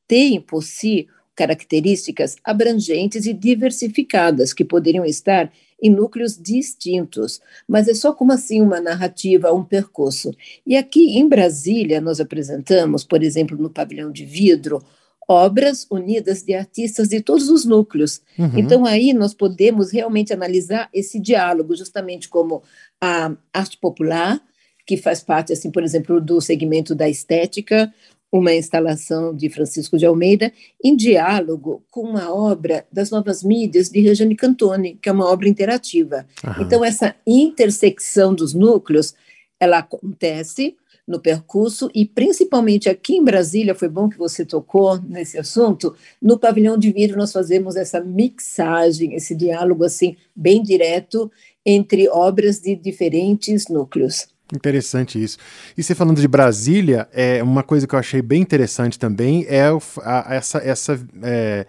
têm 0.06 0.38
por 0.38 0.62
si 0.62 1.08
características 1.34 2.36
abrangentes 2.44 3.24
e 3.24 3.32
diversificadas 3.32 4.52
que 4.52 4.62
poderiam 4.62 5.06
estar 5.06 5.50
em 5.84 5.90
núcleos 5.90 6.40
distintos, 6.40 7.42
mas 7.68 7.88
é 7.88 7.94
só 7.94 8.14
como 8.14 8.32
assim 8.32 8.62
uma 8.62 8.80
narrativa, 8.80 9.52
um 9.52 9.62
percurso. 9.62 10.34
E 10.66 10.78
aqui 10.78 11.18
em 11.18 11.28
Brasília 11.28 12.00
nós 12.00 12.20
apresentamos, 12.20 13.04
por 13.04 13.22
exemplo, 13.22 13.58
no 13.58 13.68
pavilhão 13.68 14.10
de 14.10 14.24
vidro, 14.24 14.82
obras 15.28 15.86
unidas 15.90 16.42
de 16.42 16.54
artistas 16.54 17.08
de 17.08 17.20
todos 17.20 17.50
os 17.50 17.66
núcleos. 17.66 18.22
Uhum. 18.38 18.58
Então, 18.58 18.86
aí 18.86 19.12
nós 19.12 19.34
podemos 19.34 19.92
realmente 19.92 20.32
analisar 20.32 20.88
esse 20.92 21.20
diálogo, 21.20 21.76
justamente 21.76 22.30
como 22.30 22.62
a 22.98 23.36
arte 23.52 23.76
popular, 23.76 24.40
que 24.86 24.96
faz 24.96 25.22
parte, 25.22 25.52
assim, 25.52 25.70
por 25.70 25.82
exemplo, 25.82 26.20
do 26.20 26.40
segmento 26.40 26.94
da 26.94 27.08
estética, 27.08 27.92
uma 28.36 28.52
instalação 28.52 29.32
de 29.32 29.48
Francisco 29.48 29.96
de 29.96 30.04
Almeida, 30.04 30.52
em 30.82 30.96
diálogo 30.96 31.84
com 31.88 32.00
uma 32.00 32.34
obra 32.34 32.84
das 32.92 33.08
novas 33.08 33.44
mídias 33.44 33.88
de 33.88 34.00
Regiane 34.00 34.34
Cantoni, 34.34 34.98
que 35.00 35.08
é 35.08 35.12
uma 35.12 35.30
obra 35.30 35.48
interativa. 35.48 36.26
Então, 36.60 36.84
essa 36.84 37.14
intersecção 37.24 38.34
dos 38.34 38.52
núcleos, 38.52 39.14
ela 39.60 39.78
acontece 39.78 40.74
no 41.06 41.20
percurso 41.20 41.88
e 41.94 42.04
principalmente 42.04 42.88
aqui 42.88 43.14
em 43.14 43.22
Brasília, 43.22 43.72
foi 43.72 43.88
bom 43.88 44.08
que 44.08 44.18
você 44.18 44.44
tocou 44.44 45.00
nesse 45.00 45.38
assunto, 45.38 45.94
no 46.20 46.36
pavilhão 46.36 46.76
de 46.76 46.90
vidro 46.90 47.16
nós 47.16 47.30
fazemos 47.30 47.76
essa 47.76 48.00
mixagem, 48.00 49.14
esse 49.14 49.36
diálogo 49.36 49.84
assim 49.84 50.16
bem 50.34 50.60
direto 50.60 51.30
entre 51.64 52.08
obras 52.08 52.58
de 52.58 52.74
diferentes 52.74 53.68
núcleos. 53.68 54.33
Interessante 54.52 55.22
isso. 55.22 55.38
E 55.76 55.82
você 55.82 55.94
falando 55.94 56.20
de 56.20 56.28
Brasília, 56.28 57.08
é 57.12 57.42
uma 57.42 57.62
coisa 57.62 57.86
que 57.86 57.94
eu 57.94 57.98
achei 57.98 58.20
bem 58.20 58.42
interessante 58.42 58.98
também 58.98 59.46
é 59.48 59.62
a, 60.02 60.34
essa 60.34 60.58
essa 60.58 61.00
é, 61.22 61.66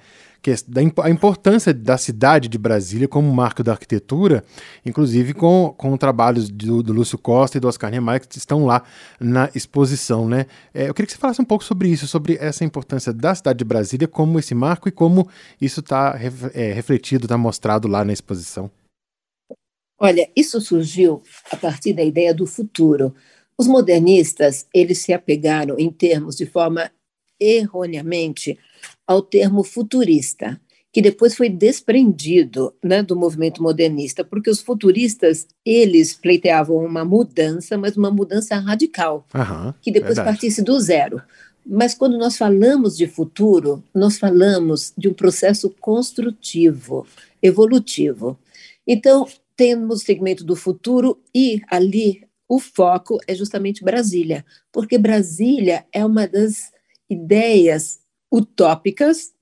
a 1.02 1.10
importância 1.10 1.74
da 1.74 1.98
cidade 1.98 2.48
de 2.48 2.58
Brasília 2.58 3.08
como 3.08 3.34
marco 3.34 3.64
da 3.64 3.72
arquitetura, 3.72 4.44
inclusive 4.86 5.34
com, 5.34 5.74
com 5.76 5.98
trabalhos 5.98 6.50
do, 6.50 6.84
do 6.84 6.94
Lúcio 6.94 7.18
Costa 7.18 7.58
e 7.58 7.60
do 7.60 7.68
Oscar 7.68 7.90
Niemeyer 7.90 8.28
que 8.28 8.38
estão 8.38 8.66
lá 8.66 8.84
na 9.20 9.50
exposição. 9.56 10.28
Né? 10.28 10.46
É, 10.74 10.90
eu 10.90 10.94
queria 10.94 11.08
que 11.08 11.14
você 11.14 11.20
falasse 11.20 11.42
um 11.42 11.46
pouco 11.46 11.64
sobre 11.64 11.90
isso, 11.90 12.08
sobre 12.08 12.38
essa 12.40 12.64
importância 12.64 13.12
da 13.12 13.34
cidade 13.34 13.58
de 13.58 13.66
Brasília 13.66 14.08
como 14.08 14.38
esse 14.38 14.54
marco 14.54 14.88
e 14.88 14.92
como 14.92 15.28
isso 15.60 15.80
está 15.80 16.20
é, 16.54 16.74
refletido, 16.74 17.26
está 17.26 17.38
mostrado 17.38 17.88
lá 17.88 18.06
na 18.06 18.14
exposição. 18.14 18.70
Olha, 20.00 20.30
isso 20.36 20.60
surgiu 20.60 21.22
a 21.52 21.56
partir 21.56 21.94
da 21.94 22.04
ideia 22.04 22.34
do 22.34 22.46
futuro. 22.46 23.14
Os 23.58 23.68
modernistas, 23.68 24.66
eles 24.74 25.00
se 25.00 25.14
apegaram 25.14 25.80
em 25.80 25.90
termos 25.90 26.36
de 26.36 26.46
forma 26.46 26.92
erroneamente 27.40 28.58
ao 29.08 29.22
termo 29.22 29.64
futurista, 29.64 30.60
que 30.92 31.02
depois 31.02 31.36
foi 31.36 31.50
desprendido 31.50 32.74
né, 32.84 33.04
do 33.04 33.16
movimento 33.16 33.62
modernista, 33.62 34.24
porque 34.24 34.50
os 34.50 34.62
futuristas 34.62 35.48
eles 35.66 36.14
pleiteavam 36.14 36.78
uma 36.78 37.04
mudança, 37.04 37.78
mas 37.78 37.98
uma 37.98 38.10
mudança 38.10 38.56
radical, 38.58 39.26
uhum, 39.34 39.74
que 39.82 39.92
depois 39.92 40.16
verdade. 40.16 40.38
partisse 40.38 40.62
do 40.62 40.80
zero. 40.80 41.22
Mas 41.66 41.94
quando 41.94 42.18
nós 42.18 42.38
falamos 42.38 42.96
de 42.96 43.08
futuro, 43.08 43.84
nós 43.94 44.18
falamos 44.18 44.94
de 44.98 45.10
um 45.10 45.14
processo 45.14 45.70
construtivo, 45.82 47.08
evolutivo. 47.42 48.38
Então, 48.88 49.28
temos 49.56 50.02
o 50.02 50.06
segmento 50.06 50.44
do 50.44 50.56
futuro 50.56 51.22
e 51.34 51.62
ali 51.70 52.24
o 52.48 52.60
foco 52.60 53.18
é 53.28 53.34
justamente 53.34 53.84
Brasília, 53.84 54.46
porque 54.72 54.98
Brasília 54.98 55.86
é 55.92 56.06
uma 56.06 56.28
das 56.28 56.72
ideias 57.10 58.00
utópicas 58.32 59.34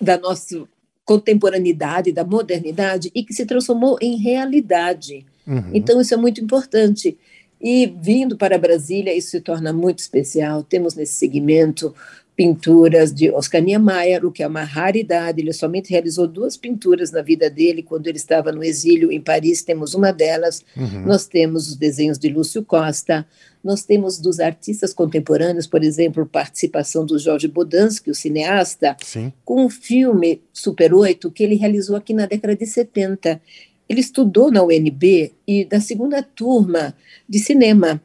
da 0.00 0.18
nossa 0.18 0.66
contemporaneidade, 1.04 2.12
da 2.12 2.24
modernidade, 2.24 3.10
e 3.14 3.22
que 3.22 3.32
se 3.32 3.46
transformou 3.46 3.96
em 4.02 4.16
realidade. 4.16 5.24
Uhum. 5.46 5.70
Então, 5.72 6.00
isso 6.00 6.12
é 6.12 6.16
muito 6.16 6.40
importante. 6.40 7.16
E 7.60 7.86
vindo 7.86 8.36
para 8.36 8.58
Brasília, 8.58 9.14
isso 9.14 9.30
se 9.30 9.40
torna 9.40 9.72
muito 9.72 10.00
especial. 10.00 10.64
Temos 10.64 10.94
nesse 10.94 11.14
segmento 11.14 11.94
pinturas 12.36 13.14
de 13.14 13.30
Oscar 13.30 13.62
Niemeyer, 13.62 14.24
o 14.26 14.30
que 14.30 14.42
é 14.42 14.46
uma 14.46 14.62
raridade. 14.62 15.40
Ele 15.40 15.54
somente 15.54 15.90
realizou 15.90 16.28
duas 16.28 16.56
pinturas 16.56 17.10
na 17.10 17.22
vida 17.22 17.48
dele, 17.48 17.82
quando 17.82 18.06
ele 18.06 18.18
estava 18.18 18.52
no 18.52 18.62
exílio 18.62 19.10
em 19.10 19.20
Paris, 19.20 19.62
temos 19.62 19.94
uma 19.94 20.12
delas. 20.12 20.62
Uhum. 20.76 21.06
Nós 21.06 21.26
temos 21.26 21.68
os 21.68 21.76
desenhos 21.76 22.18
de 22.18 22.28
Lúcio 22.28 22.62
Costa, 22.62 23.26
nós 23.64 23.84
temos 23.84 24.18
dos 24.18 24.38
artistas 24.38 24.92
contemporâneos, 24.92 25.66
por 25.66 25.82
exemplo, 25.82 26.26
participação 26.26 27.06
do 27.06 27.18
Jorge 27.18 27.48
Bodansky, 27.48 28.10
o 28.10 28.14
cineasta, 28.14 28.96
Sim. 29.02 29.32
com 29.44 29.64
o 29.64 29.70
filme 29.70 30.42
Super 30.52 30.92
8, 30.92 31.30
que 31.30 31.42
ele 31.42 31.56
realizou 31.56 31.96
aqui 31.96 32.12
na 32.12 32.26
década 32.26 32.54
de 32.54 32.66
70. 32.66 33.40
Ele 33.88 34.00
estudou 34.00 34.50
na 34.50 34.62
UNB 34.62 35.32
e 35.46 35.64
da 35.64 35.80
segunda 35.80 36.22
turma 36.22 36.94
de 37.28 37.38
cinema. 37.38 38.00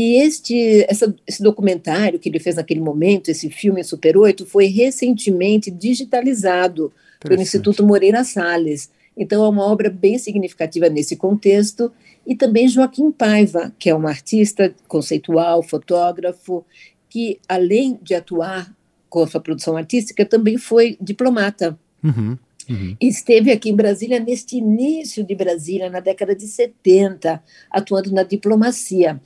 E 0.00 0.14
este, 0.14 0.86
essa, 0.88 1.14
esse 1.26 1.42
documentário 1.42 2.18
que 2.18 2.30
ele 2.30 2.38
fez 2.38 2.56
naquele 2.56 2.80
momento, 2.80 3.28
esse 3.28 3.50
filme 3.50 3.84
Super 3.84 4.16
8, 4.16 4.46
foi 4.46 4.64
recentemente 4.64 5.70
digitalizado 5.70 6.90
pelo 7.20 7.42
Instituto 7.42 7.86
Moreira 7.86 8.24
Salles. 8.24 8.90
Então, 9.14 9.44
é 9.44 9.48
uma 9.50 9.62
obra 9.62 9.90
bem 9.90 10.16
significativa 10.16 10.88
nesse 10.88 11.16
contexto. 11.16 11.92
E 12.26 12.34
também 12.34 12.66
Joaquim 12.66 13.12
Paiva, 13.12 13.74
que 13.78 13.90
é 13.90 13.94
um 13.94 14.06
artista 14.06 14.74
conceitual, 14.88 15.62
fotógrafo, 15.62 16.64
que, 17.10 17.38
além 17.46 17.98
de 18.02 18.14
atuar 18.14 18.74
com 19.06 19.22
a 19.22 19.26
sua 19.26 19.40
produção 19.42 19.76
artística, 19.76 20.24
também 20.24 20.56
foi 20.56 20.96
diplomata. 20.98 21.78
Uhum. 22.02 22.38
Uhum. 22.70 22.96
Esteve 22.98 23.52
aqui 23.52 23.68
em 23.68 23.76
Brasília 23.76 24.18
neste 24.18 24.56
início 24.56 25.22
de 25.22 25.34
Brasília, 25.34 25.90
na 25.90 26.00
década 26.00 26.34
de 26.34 26.46
70, 26.46 27.42
atuando 27.70 28.10
na 28.12 28.22
diplomacia. 28.22 29.20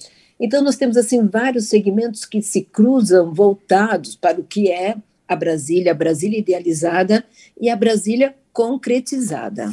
Então, 0.45 0.63
nós 0.63 0.77
temos 0.77 0.99
assim 0.99 1.27
vários 1.27 1.71
segmentos 1.71 2.27
que 2.27 2.43
se 2.43 2.61
cruzam 2.61 3.33
voltados 3.33 4.15
para 4.15 4.39
o 4.39 4.45
que 4.45 4.71
é 4.71 4.95
a 5.27 5.35
Brasília, 5.35 5.93
a 5.93 5.95
Brasília 5.95 6.39
idealizada 6.39 7.25
e 7.59 7.71
a 7.71 7.75
Brasília 7.75 8.35
concretizada. 8.53 9.71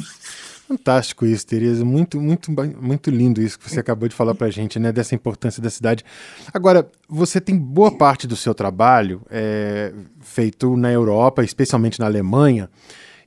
Fantástico 0.66 1.26
isso, 1.26 1.46
Tereza. 1.46 1.84
Muito, 1.84 2.18
muito, 2.18 2.50
muito 2.80 3.10
lindo 3.10 3.42
isso 3.42 3.58
que 3.58 3.68
você 3.68 3.80
acabou 3.80 4.08
de 4.08 4.14
falar 4.14 4.34
para 4.34 4.46
a 4.46 4.50
gente, 4.50 4.78
né? 4.78 4.90
Dessa 4.90 5.14
importância 5.14 5.62
da 5.62 5.68
cidade. 5.68 6.02
Agora, 6.54 6.90
você 7.06 7.38
tem 7.38 7.54
boa 7.54 7.94
parte 7.94 8.26
do 8.26 8.34
seu 8.34 8.54
trabalho 8.54 9.20
é, 9.28 9.92
feito 10.22 10.74
na 10.74 10.90
Europa, 10.90 11.44
especialmente 11.44 12.00
na 12.00 12.06
Alemanha. 12.06 12.70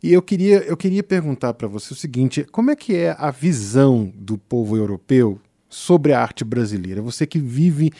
E 0.02 0.12
eu 0.12 0.22
queria, 0.24 0.64
eu 0.64 0.76
queria 0.76 1.04
perguntar 1.04 1.54
para 1.54 1.68
você 1.68 1.94
o 1.94 1.96
seguinte: 1.96 2.44
como 2.52 2.72
é 2.72 2.76
que 2.76 2.96
é 2.96 3.16
a 3.20 3.30
visão 3.30 4.12
do 4.16 4.36
povo 4.36 4.76
europeu 4.76 5.40
sobre 5.70 6.14
a 6.14 6.22
arte 6.22 6.44
brasileira? 6.44 7.02
Você 7.02 7.26
que 7.26 7.40
vive 7.40 7.92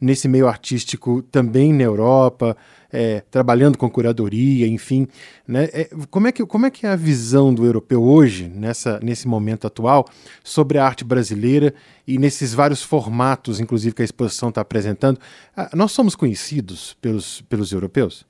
nesse 0.00 0.28
meio 0.28 0.46
artístico 0.46 1.22
também 1.22 1.72
na 1.72 1.82
Europa, 1.82 2.56
é, 2.92 3.22
trabalhando 3.30 3.76
com 3.76 3.90
curadoria, 3.90 4.66
enfim, 4.66 5.08
né? 5.48 5.68
É, 5.72 5.90
como, 6.10 6.28
é 6.28 6.32
que, 6.32 6.46
como 6.46 6.66
é 6.66 6.70
que 6.70 6.86
é 6.86 6.90
a 6.90 6.96
visão 6.96 7.52
do 7.52 7.64
europeu 7.64 8.02
hoje, 8.02 8.48
nessa, 8.48 9.00
nesse 9.02 9.26
momento 9.26 9.66
atual, 9.66 10.06
sobre 10.44 10.78
a 10.78 10.86
arte 10.86 11.04
brasileira 11.04 11.74
e 12.06 12.18
nesses 12.18 12.54
vários 12.54 12.82
formatos, 12.82 13.58
inclusive, 13.58 13.94
que 13.94 14.02
a 14.02 14.04
exposição 14.04 14.50
está 14.50 14.60
apresentando? 14.60 15.18
Ah, 15.56 15.70
nós 15.74 15.92
somos 15.92 16.14
conhecidos 16.14 16.96
pelos, 17.00 17.40
pelos 17.42 17.72
europeus? 17.72 18.24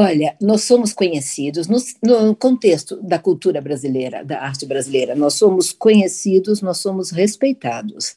Olha, 0.00 0.36
nós 0.40 0.62
somos 0.62 0.92
conhecidos 0.92 1.66
no, 1.66 1.76
no, 2.04 2.36
contexto 2.36 3.02
da 3.02 3.18
cultura 3.18 3.60
brasileira, 3.60 4.24
da 4.24 4.40
arte 4.40 4.64
brasileira. 4.64 5.16
Nós 5.16 5.34
somos 5.34 5.72
conhecidos, 5.72 6.62
nós 6.62 6.78
somos 6.78 7.10
respeitados, 7.10 8.14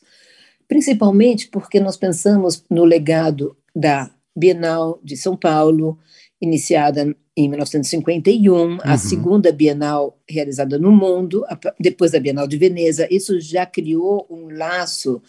principalmente 0.67 1.47
porque 1.47 1.79
nós 1.79 1.97
pensamos 1.97 2.63
no 2.69 2.83
legado 2.83 3.57
da 3.75 4.11
Bienal 4.37 4.99
de 5.03 5.17
São 5.17 5.35
Paulo, 5.35 5.97
iniciada 6.39 7.15
em 7.35 7.49
1951, 7.49 8.53
uhum. 8.53 8.77
a 8.83 8.95
segunda 8.99 9.51
Bienal 9.51 10.15
realizada 10.29 10.77
no 10.77 10.91
mundo, 10.91 11.43
depois 11.79 12.11
da 12.11 12.19
Bienal 12.19 12.45
de 12.47 12.57
Veneza. 12.57 13.07
Isso 13.09 13.41
já 13.41 13.65
criou 13.65 14.27
um 14.29 14.55
laço 14.55 15.19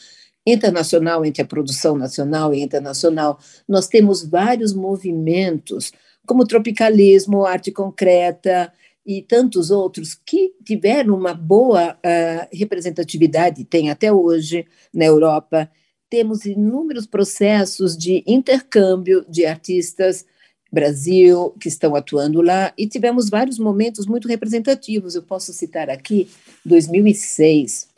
internacional 0.46 1.24
entre 1.24 1.40
a 1.40 1.46
produção 1.46 1.96
nacional 1.96 2.52
e 2.52 2.60
internacional. 2.60 3.38
Nós 3.66 3.88
temos 3.88 4.22
vários 4.22 4.74
movimentos 4.74 5.92
como 6.26 6.46
tropicalismo, 6.46 7.44
arte 7.44 7.70
concreta 7.70 8.72
e 9.04 9.22
tantos 9.22 9.70
outros 9.70 10.14
que 10.14 10.54
tiveram 10.64 11.14
uma 11.16 11.34
boa 11.34 11.94
uh, 11.94 12.56
representatividade, 12.56 13.64
tem 13.64 13.90
até 13.90 14.12
hoje 14.12 14.66
na 14.94 15.04
Europa. 15.04 15.68
Temos 16.08 16.44
inúmeros 16.44 17.06
processos 17.06 17.96
de 17.96 18.22
intercâmbio 18.26 19.24
de 19.28 19.44
artistas 19.44 20.24
Brasil 20.72 21.50
que 21.60 21.68
estão 21.68 21.94
atuando 21.94 22.40
lá 22.40 22.72
e 22.78 22.86
tivemos 22.86 23.28
vários 23.28 23.58
momentos 23.58 24.06
muito 24.06 24.26
representativos. 24.26 25.14
Eu 25.14 25.22
posso 25.22 25.52
citar 25.52 25.90
aqui 25.90 26.30
2006, 26.64 27.88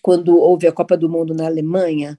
quando 0.00 0.38
houve 0.38 0.66
a 0.66 0.72
Copa 0.72 0.96
do 0.96 1.10
Mundo 1.10 1.34
na 1.34 1.44
Alemanha, 1.44 2.18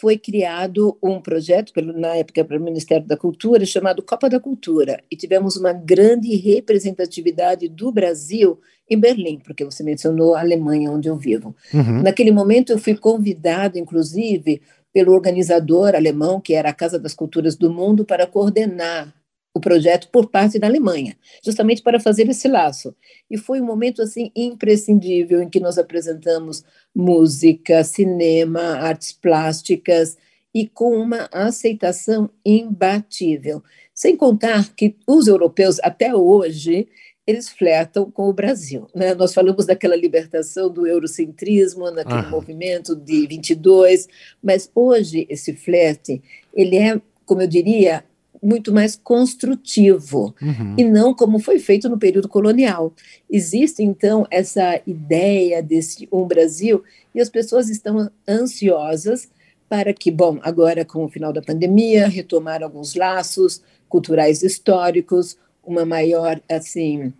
foi 0.00 0.16
criado 0.16 0.96
um 1.02 1.20
projeto, 1.20 1.72
pelo, 1.72 1.92
na 1.92 2.16
época, 2.16 2.44
pelo 2.44 2.64
Ministério 2.64 3.06
da 3.06 3.16
Cultura, 3.16 3.64
chamado 3.64 4.02
Copa 4.02 4.28
da 4.28 4.40
Cultura, 4.40 5.02
e 5.10 5.16
tivemos 5.16 5.56
uma 5.56 5.72
grande 5.72 6.34
representatividade 6.36 7.68
do 7.68 7.92
Brasil 7.92 8.58
em 8.88 8.98
Berlim, 8.98 9.38
porque 9.38 9.64
você 9.64 9.82
mencionou 9.82 10.34
a 10.34 10.40
Alemanha, 10.40 10.90
onde 10.90 11.08
eu 11.08 11.16
vivo. 11.16 11.54
Uhum. 11.72 12.02
Naquele 12.02 12.30
momento, 12.30 12.72
eu 12.72 12.78
fui 12.78 12.96
convidado, 12.96 13.78
inclusive, 13.78 14.60
pelo 14.92 15.12
organizador 15.12 15.94
alemão, 15.94 16.40
que 16.40 16.54
era 16.54 16.70
a 16.70 16.74
Casa 16.74 16.98
das 16.98 17.14
Culturas 17.14 17.56
do 17.56 17.72
Mundo, 17.72 18.04
para 18.04 18.26
coordenar 18.26 19.14
o 19.54 19.60
projeto 19.60 20.08
por 20.08 20.30
parte 20.30 20.58
da 20.58 20.66
Alemanha, 20.66 21.16
justamente 21.44 21.82
para 21.82 22.00
fazer 22.00 22.28
esse 22.28 22.48
laço. 22.48 22.94
E 23.30 23.36
foi 23.36 23.60
um 23.60 23.66
momento 23.66 24.00
assim 24.00 24.30
imprescindível 24.34 25.42
em 25.42 25.48
que 25.48 25.60
nós 25.60 25.76
apresentamos 25.76 26.64
música, 26.94 27.84
cinema, 27.84 28.62
artes 28.78 29.12
plásticas 29.12 30.16
e 30.54 30.66
com 30.66 30.96
uma 30.96 31.28
aceitação 31.32 32.30
imbatível. 32.44 33.62
Sem 33.94 34.16
contar 34.16 34.74
que 34.74 34.96
os 35.06 35.26
europeus 35.26 35.78
até 35.82 36.14
hoje 36.14 36.88
eles 37.26 37.48
flertam 37.48 38.10
com 38.10 38.28
o 38.28 38.32
Brasil. 38.32 38.88
Né? 38.94 39.14
Nós 39.14 39.32
falamos 39.32 39.66
daquela 39.66 39.94
libertação 39.94 40.68
do 40.68 40.86
eurocentrismo, 40.86 41.90
naquele 41.90 42.26
movimento 42.28 42.96
de 42.96 43.26
22, 43.26 44.08
mas 44.42 44.70
hoje 44.74 45.26
esse 45.30 45.52
flerte 45.52 46.20
ele 46.52 46.76
é, 46.76 47.00
como 47.24 47.42
eu 47.42 47.46
diria, 47.46 48.04
muito 48.42 48.72
mais 48.72 48.96
construtivo 48.96 50.34
uhum. 50.42 50.74
e 50.76 50.84
não 50.84 51.14
como 51.14 51.38
foi 51.38 51.60
feito 51.60 51.88
no 51.88 51.98
período 51.98 52.28
colonial. 52.28 52.92
Existe 53.30 53.82
então 53.82 54.26
essa 54.30 54.80
ideia 54.86 55.62
desse 55.62 56.08
um 56.10 56.26
Brasil 56.26 56.82
e 57.14 57.20
as 57.20 57.28
pessoas 57.28 57.68
estão 57.68 58.10
ansiosas 58.28 59.28
para 59.68 59.94
que, 59.94 60.10
bom, 60.10 60.38
agora 60.42 60.84
com 60.84 61.04
o 61.04 61.08
final 61.08 61.32
da 61.32 61.40
pandemia, 61.40 62.08
retomar 62.08 62.62
alguns 62.62 62.94
laços 62.94 63.62
culturais 63.88 64.42
históricos, 64.42 65.38
uma 65.64 65.84
maior 65.84 66.40
assim 66.50 67.12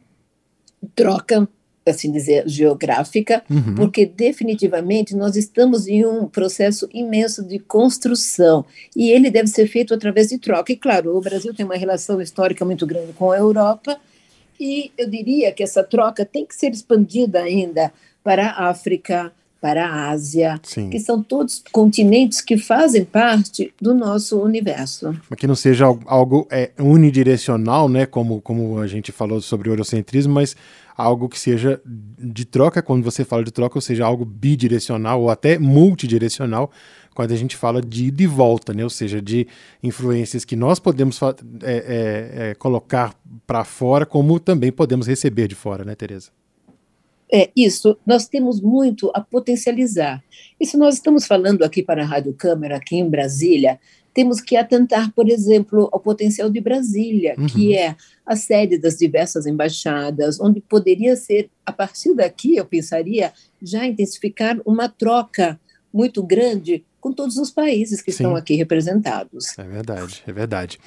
troca 0.96 1.48
assim 1.90 2.12
dizer, 2.12 2.48
geográfica, 2.48 3.42
uhum. 3.50 3.74
porque 3.74 4.06
definitivamente 4.06 5.16
nós 5.16 5.36
estamos 5.36 5.86
em 5.88 6.04
um 6.06 6.26
processo 6.26 6.88
imenso 6.92 7.42
de 7.42 7.58
construção 7.58 8.64
e 8.94 9.10
ele 9.10 9.30
deve 9.30 9.48
ser 9.48 9.66
feito 9.66 9.92
através 9.92 10.28
de 10.28 10.38
troca. 10.38 10.72
E 10.72 10.76
claro, 10.76 11.16
o 11.16 11.20
Brasil 11.20 11.52
tem 11.54 11.66
uma 11.66 11.76
relação 11.76 12.20
histórica 12.20 12.64
muito 12.64 12.86
grande 12.86 13.12
com 13.12 13.32
a 13.32 13.38
Europa 13.38 13.98
e 14.60 14.92
eu 14.96 15.10
diria 15.10 15.52
que 15.52 15.62
essa 15.62 15.82
troca 15.82 16.24
tem 16.24 16.46
que 16.46 16.54
ser 16.54 16.70
expandida 16.70 17.40
ainda 17.40 17.92
para 18.22 18.46
a 18.46 18.68
África, 18.68 19.32
para 19.60 19.86
a 19.86 20.10
Ásia, 20.10 20.60
Sim. 20.64 20.90
que 20.90 20.98
são 20.98 21.22
todos 21.22 21.62
continentes 21.70 22.40
que 22.40 22.56
fazem 22.56 23.04
parte 23.04 23.72
do 23.80 23.94
nosso 23.94 24.40
universo. 24.40 25.16
Mas 25.30 25.38
que 25.38 25.46
não 25.46 25.54
seja 25.54 25.86
algo 26.06 26.48
é, 26.50 26.70
unidirecional, 26.78 27.88
né, 27.88 28.04
como, 28.04 28.40
como 28.40 28.78
a 28.78 28.88
gente 28.88 29.12
falou 29.12 29.40
sobre 29.40 29.68
o 29.68 29.72
eurocentrismo, 29.72 30.34
mas 30.34 30.56
algo 30.96 31.28
que 31.28 31.38
seja 31.38 31.80
de 31.84 32.44
troca, 32.44 32.82
quando 32.82 33.02
você 33.02 33.24
fala 33.24 33.44
de 33.44 33.50
troca, 33.50 33.76
ou 33.76 33.82
seja, 33.82 34.04
algo 34.04 34.24
bidirecional 34.24 35.22
ou 35.22 35.30
até 35.30 35.58
multidirecional, 35.58 36.70
quando 37.14 37.32
a 37.32 37.36
gente 37.36 37.56
fala 37.56 37.80
de 37.80 38.06
ida 38.06 38.22
e 38.22 38.26
volta, 38.26 38.72
né? 38.72 38.84
ou 38.84 38.90
seja, 38.90 39.20
de 39.20 39.46
influências 39.82 40.44
que 40.44 40.56
nós 40.56 40.78
podemos 40.78 41.20
é, 41.22 41.28
é, 41.62 42.50
é, 42.50 42.54
colocar 42.54 43.14
para 43.46 43.64
fora, 43.64 44.06
como 44.06 44.40
também 44.40 44.72
podemos 44.72 45.06
receber 45.06 45.48
de 45.48 45.54
fora, 45.54 45.84
né, 45.84 45.94
Tereza? 45.94 46.30
É, 47.34 47.50
isso, 47.56 47.96
nós 48.06 48.28
temos 48.28 48.60
muito 48.60 49.10
a 49.14 49.20
potencializar. 49.20 50.22
E 50.60 50.66
se 50.66 50.76
nós 50.76 50.96
estamos 50.96 51.26
falando 51.26 51.62
aqui 51.62 51.82
para 51.82 52.02
a 52.02 52.06
Rádio 52.06 52.34
Câmara, 52.34 52.76
aqui 52.76 52.96
em 52.96 53.08
Brasília, 53.08 53.80
temos 54.14 54.40
que 54.40 54.56
atentar, 54.56 55.10
por 55.12 55.28
exemplo, 55.28 55.88
ao 55.92 56.00
potencial 56.00 56.50
de 56.50 56.60
Brasília, 56.60 57.34
uhum. 57.38 57.46
que 57.46 57.76
é 57.76 57.96
a 58.26 58.36
sede 58.36 58.78
das 58.78 58.96
diversas 58.96 59.46
embaixadas, 59.46 60.40
onde 60.40 60.60
poderia 60.60 61.16
ser, 61.16 61.50
a 61.64 61.72
partir 61.72 62.14
daqui, 62.14 62.56
eu 62.56 62.64
pensaria, 62.64 63.32
já 63.60 63.86
intensificar 63.86 64.58
uma 64.66 64.88
troca 64.88 65.58
muito 65.92 66.22
grande 66.22 66.84
com 67.00 67.12
todos 67.12 67.36
os 67.36 67.50
países 67.50 68.00
que 68.00 68.12
Sim. 68.12 68.22
estão 68.22 68.36
aqui 68.36 68.54
representados. 68.54 69.58
É 69.58 69.64
verdade, 69.64 70.22
é 70.24 70.32
verdade. 70.32 70.78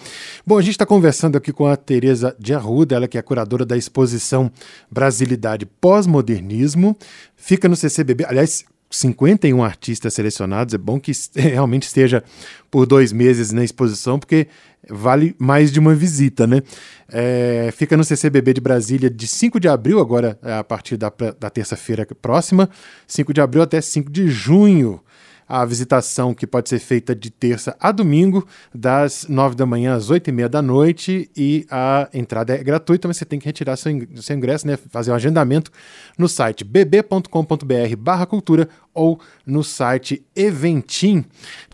Bom, 0.47 0.57
a 0.57 0.61
gente 0.61 0.71
está 0.71 0.85
conversando 0.85 1.37
aqui 1.37 1.51
com 1.51 1.65
a 1.65 1.75
Tereza 1.75 2.33
de 2.39 2.53
Arruda, 2.53 2.95
ela 2.95 3.07
que 3.07 3.17
é 3.17 3.21
curadora 3.21 3.65
da 3.65 3.75
exposição 3.75 4.49
Brasilidade 4.89 5.65
Pós-Modernismo. 5.65 6.95
Fica 7.35 7.67
no 7.67 7.75
CCBB, 7.75 8.23
aliás, 8.25 8.63
51 8.89 9.63
artistas 9.63 10.13
selecionados. 10.13 10.73
É 10.73 10.77
bom 10.77 10.99
que 10.99 11.11
realmente 11.35 11.83
esteja 11.83 12.23
por 12.69 12.85
dois 12.85 13.11
meses 13.11 13.51
na 13.51 13.63
exposição, 13.63 14.19
porque 14.19 14.47
vale 14.89 15.35
mais 15.39 15.71
de 15.71 15.79
uma 15.79 15.95
visita, 15.95 16.45
né? 16.45 16.61
É, 17.09 17.71
fica 17.75 17.95
no 17.97 18.03
CCBB 18.03 18.53
de 18.53 18.61
Brasília 18.61 19.09
de 19.09 19.27
5 19.27 19.59
de 19.59 19.67
abril, 19.67 19.99
agora 19.99 20.37
a 20.41 20.63
partir 20.63 20.97
da, 20.97 21.11
da 21.39 21.49
terça-feira 21.49 22.05
próxima, 22.21 22.69
5 23.07 23.33
de 23.33 23.41
abril 23.41 23.61
até 23.63 23.79
5 23.81 24.11
de 24.11 24.27
junho 24.27 25.01
a 25.47 25.63
visitação 25.63 26.33
que 26.33 26.47
pode 26.47 26.69
ser 26.69 26.79
feita 26.79 27.15
de 27.15 27.29
terça 27.29 27.75
a 27.79 27.91
domingo, 27.91 28.45
das 28.73 29.27
nove 29.29 29.55
da 29.55 29.65
manhã 29.65 29.95
às 29.95 30.09
oito 30.09 30.29
e 30.29 30.33
meia 30.33 30.49
da 30.49 30.61
noite, 30.61 31.29
e 31.35 31.65
a 31.69 32.09
entrada 32.13 32.55
é 32.55 32.63
gratuita, 32.63 33.07
mas 33.07 33.17
você 33.17 33.25
tem 33.25 33.39
que 33.39 33.45
retirar 33.45 33.75
seu, 33.77 33.91
ingresso, 33.91 34.65
né, 34.65 34.77
fazer 34.89 35.11
um 35.11 35.15
agendamento 35.15 35.71
no 36.17 36.27
site 36.27 36.63
bb.com.br 36.63 37.95
barra 37.97 38.25
cultura 38.25 38.67
ou 38.93 39.19
no 39.45 39.63
site 39.63 40.25
Eventim. 40.35 41.23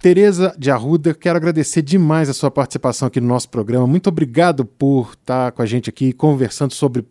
Tereza 0.02 0.54
de 0.58 0.72
Arruda, 0.72 1.14
quero 1.14 1.38
agradecer 1.38 1.82
demais 1.82 2.30
a 2.30 2.34
sua 2.34 2.52
participação 2.52 3.08
aqui 3.08 3.22
no 3.22 3.28
nosso 3.28 3.50
programa. 3.50 3.88
Muito 3.88 4.08
obrigado 4.08 4.66
por 4.66 5.12
estar 5.14 5.52
com 5.52 5.62
a 5.62 5.66
gente 5.66 5.90
aqui 5.90 6.12
conversando 6.12 6.74
sobre, 6.74 7.06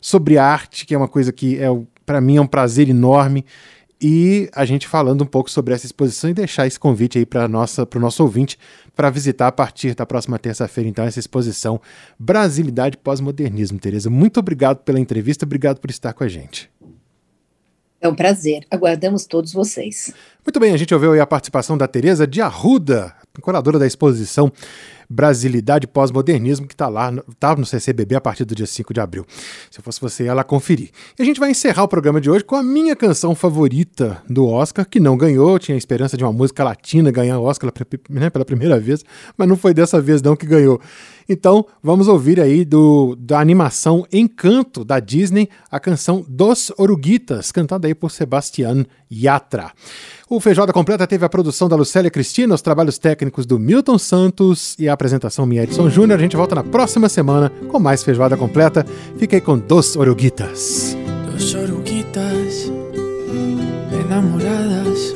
sobre 0.00 0.38
arte, 0.38 0.86
que 0.86 0.94
é 0.94 0.98
uma 0.98 1.08
coisa 1.08 1.30
que 1.30 1.58
é, 1.58 1.66
para 2.04 2.20
mim 2.20 2.36
é 2.36 2.40
um 2.40 2.46
prazer 2.46 2.88
enorme 2.88 3.44
e 4.00 4.48
a 4.54 4.64
gente 4.64 4.88
falando 4.88 5.22
um 5.22 5.26
pouco 5.26 5.50
sobre 5.50 5.74
essa 5.74 5.84
exposição 5.84 6.30
e 6.30 6.34
deixar 6.34 6.66
esse 6.66 6.80
convite 6.80 7.18
aí 7.18 7.26
para 7.26 7.44
o 7.44 8.00
nosso 8.00 8.22
ouvinte 8.22 8.58
para 8.96 9.10
visitar 9.10 9.48
a 9.48 9.52
partir 9.52 9.94
da 9.94 10.06
próxima 10.06 10.38
terça-feira, 10.38 10.88
então, 10.88 11.04
essa 11.04 11.18
exposição 11.18 11.80
Brasilidade 12.18 12.96
Pós-Modernismo. 12.96 13.78
Tereza, 13.78 14.08
muito 14.08 14.40
obrigado 14.40 14.78
pela 14.78 14.98
entrevista, 14.98 15.44
obrigado 15.44 15.80
por 15.80 15.90
estar 15.90 16.12
com 16.12 16.24
a 16.24 16.28
gente. 16.28 16.70
É 18.00 18.08
um 18.08 18.14
prazer. 18.14 18.64
Aguardamos 18.70 19.26
todos 19.26 19.52
vocês. 19.52 20.14
Muito 20.44 20.58
bem, 20.58 20.72
a 20.72 20.76
gente 20.78 20.94
ouviu 20.94 21.12
aí 21.12 21.20
a 21.20 21.26
participação 21.26 21.76
da 21.76 21.86
Tereza 21.86 22.26
de 22.26 22.40
Arruda, 22.40 23.14
curadora 23.42 23.78
da 23.78 23.86
exposição 23.86 24.50
Brasilidade 25.10 25.88
Pós-Modernismo, 25.88 26.68
que 26.68 26.74
está 26.74 26.88
lá, 26.88 27.12
está 27.28 27.56
no 27.56 27.66
CCBB 27.66 28.14
a 28.14 28.20
partir 28.20 28.44
do 28.44 28.54
dia 28.54 28.66
5 28.66 28.94
de 28.94 29.00
abril. 29.00 29.26
Se 29.68 29.80
eu 29.80 29.82
fosse 29.82 30.00
você, 30.00 30.24
ela 30.24 30.44
conferir. 30.44 30.90
E 31.18 31.22
a 31.22 31.24
gente 31.24 31.40
vai 31.40 31.50
encerrar 31.50 31.82
o 31.82 31.88
programa 31.88 32.20
de 32.20 32.30
hoje 32.30 32.44
com 32.44 32.54
a 32.54 32.62
minha 32.62 32.94
canção 32.94 33.34
favorita 33.34 34.22
do 34.28 34.46
Oscar, 34.46 34.88
que 34.88 35.00
não 35.00 35.16
ganhou, 35.16 35.58
tinha 35.58 35.74
a 35.74 35.78
esperança 35.78 36.16
de 36.16 36.22
uma 36.22 36.32
música 36.32 36.62
latina 36.62 37.10
ganhar 37.10 37.40
o 37.40 37.42
Oscar 37.42 37.72
né, 38.08 38.30
pela 38.30 38.44
primeira 38.44 38.78
vez, 38.78 39.04
mas 39.36 39.48
não 39.48 39.56
foi 39.56 39.74
dessa 39.74 40.00
vez 40.00 40.22
não 40.22 40.36
que 40.36 40.46
ganhou. 40.46 40.80
Então, 41.32 41.64
vamos 41.80 42.08
ouvir 42.08 42.40
aí 42.40 42.64
do, 42.64 43.14
da 43.16 43.38
animação 43.38 44.04
Encanto 44.12 44.84
da 44.84 44.98
Disney, 44.98 45.48
a 45.70 45.78
canção 45.78 46.24
Dos 46.28 46.72
Oruguitas, 46.76 47.52
cantada 47.52 47.86
aí 47.86 47.94
por 47.94 48.10
Sebastián 48.10 48.84
Yatra. 49.12 49.70
O 50.28 50.40
Feijoada 50.40 50.72
Completa 50.72 51.06
teve 51.06 51.24
a 51.24 51.28
produção 51.28 51.68
da 51.68 51.76
Lucélia 51.76 52.10
Cristina, 52.10 52.52
os 52.52 52.62
trabalhos 52.62 52.98
técnicos 52.98 53.46
do 53.46 53.60
Milton 53.60 53.96
Santos 53.96 54.74
e 54.76 54.88
a 54.88 54.92
apresentação 54.92 55.46
minha 55.46 55.62
Edson 55.62 55.88
Júnior. 55.88 56.18
A 56.18 56.22
gente 56.22 56.36
volta 56.36 56.56
na 56.56 56.64
próxima 56.64 57.08
semana 57.08 57.48
com 57.68 57.78
mais 57.78 58.02
Feijoada 58.02 58.36
Completa. 58.36 58.84
Fique 59.16 59.36
aí 59.36 59.40
com 59.40 59.56
Dos 59.56 59.94
Oruguitas. 59.94 60.96
Dos 61.30 61.54
oruguitas 61.54 62.72
enamoradas 64.04 65.14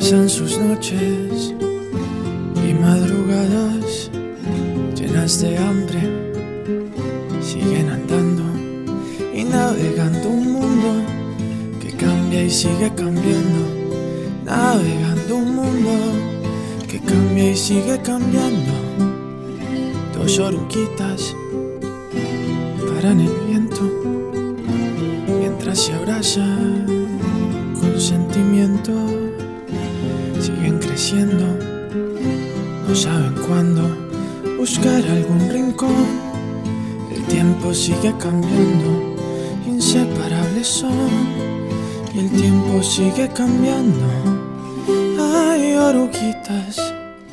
pasan 0.00 0.28
sus 0.28 0.58
noches 0.58 1.54
y 2.56 2.72
madrugadas 2.74 3.89
de 5.20 5.58
hambre 5.58 6.00
siguen 7.42 7.90
andando 7.90 8.42
y 9.34 9.44
navegando 9.44 10.30
un 10.30 10.52
mundo 10.52 11.04
que 11.78 11.90
cambia 11.92 12.42
y 12.42 12.50
sigue 12.50 12.90
cambiando 12.94 13.80
navegando 14.44 15.36
un 15.36 15.54
mundo 15.56 15.90
que 16.88 16.98
cambia 17.00 17.50
y 17.50 17.56
sigue 17.56 18.00
cambiando. 18.02 18.72
Dos 20.16 20.38
oruquitas 20.38 21.36
paran 22.88 23.20
el 23.20 23.32
viento 23.46 23.82
mientras 25.38 25.80
se 25.80 25.92
abrazan 25.92 26.86
con 27.78 28.00
sentimiento. 28.00 28.92
Siguen 30.40 30.78
creciendo, 30.78 31.44
no 32.88 32.94
saben 32.94 33.34
cuándo 33.46 33.99
buscar 34.60 35.02
algún 35.16 35.48
rincón. 35.48 36.06
El 37.10 37.22
tiempo 37.24 37.72
sigue 37.72 38.12
cambiando, 38.18 38.90
inseparables 39.66 40.66
son 40.66 41.10
y 42.14 42.18
el 42.18 42.30
tiempo 42.30 42.82
sigue 42.82 43.26
cambiando 43.28 44.06
oruguitas. 45.90 46.76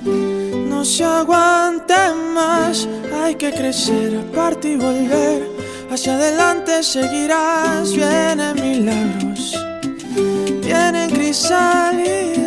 No 0.04 0.86
se 0.86 1.04
aguante 1.04 1.94
más, 2.34 2.88
hay 3.22 3.36
que 3.36 3.52
crecer, 3.52 4.18
aparte 4.18 4.70
y 4.70 4.76
volver. 4.78 5.50
Hacia 5.92 6.16
adelante 6.16 6.82
seguirás, 6.82 7.94
vienen 7.94 8.56
milagros, 8.56 9.54
vienen 10.64 11.10
crisálidas. 11.12 12.47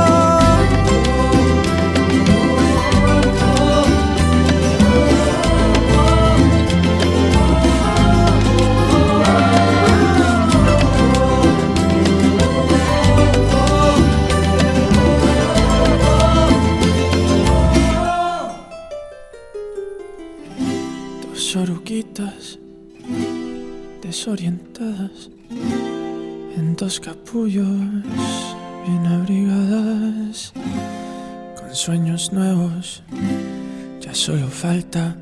Falta 34.61 35.15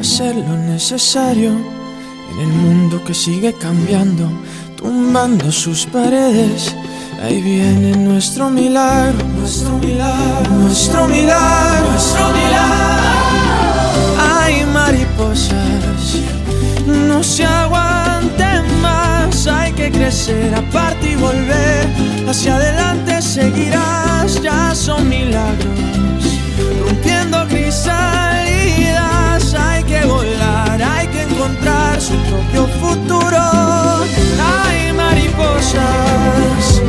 hacer 0.00 0.34
lo 0.34 0.56
necesario 0.56 1.50
en 2.32 2.40
el 2.40 2.48
mundo 2.48 3.00
que 3.04 3.14
sigue 3.14 3.52
cambiando, 3.52 4.28
tumbando 4.76 5.52
sus 5.52 5.86
paredes. 5.86 6.74
Ahí 7.22 7.40
viene 7.40 7.96
nuestro 7.96 8.50
milagro, 8.50 9.24
nuestro 9.38 9.78
milagro, 9.78 10.50
nuestro 10.54 11.06
milagro, 11.06 11.90
nuestro 11.92 12.28
milagro. 12.30 13.60
Hay 14.18 14.64
mariposas 14.66 16.16
no 16.86 17.22
se 17.22 17.44
aguante 17.44 18.44
más, 18.82 19.46
hay 19.46 19.72
que 19.72 19.92
crecer 19.92 20.52
aparte 20.52 21.12
y 21.12 21.14
volver. 21.14 21.86
Hacia 22.28 22.56
adelante 22.56 23.22
seguirás, 23.22 24.42
ya 24.42 24.74
son 24.74 25.08
milagros. 25.08 26.19
Su 32.00 32.14
propio 32.30 32.66
futuro. 32.80 33.38
Hay 34.40 34.92
mariposas, 34.92 36.82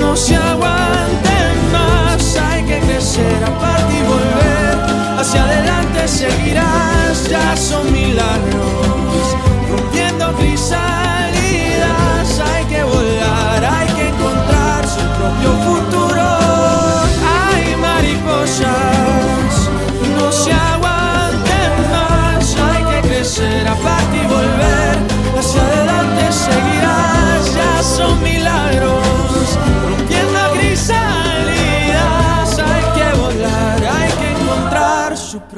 no 0.00 0.16
se 0.16 0.36
aguanten 0.36 1.54
más, 1.72 2.36
hay 2.36 2.62
que 2.64 2.78
crecer 2.80 3.44
aparte 3.44 3.94
y 3.94 4.02
volver. 4.02 5.18
Hacia 5.18 5.44
adelante 5.44 6.08
seguirás, 6.08 7.28
ya 7.28 7.56
son 7.56 7.92
milagros 7.92 8.65